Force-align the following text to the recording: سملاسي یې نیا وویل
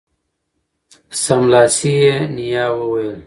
سملاسي 1.23 1.93
یې 2.03 2.15
نیا 2.35 2.65
وویل 2.77 3.17